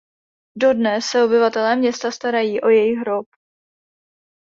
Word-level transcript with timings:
Dodnes 0.57 1.05
se 1.05 1.23
obyvatelé 1.23 1.75
města 1.75 2.11
starají 2.11 2.61
o 2.61 2.69
jejich 2.69 2.99
hrob. 2.99 3.25